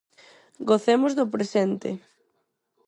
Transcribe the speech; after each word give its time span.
Gocemos 0.69 1.11
do 1.17 1.31
presente. 1.33 1.89